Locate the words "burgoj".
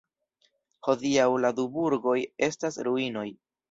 1.79-2.19